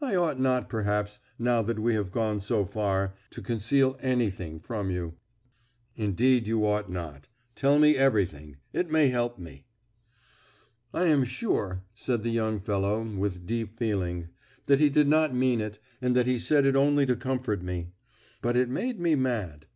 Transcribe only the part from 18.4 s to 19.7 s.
But it made me mad.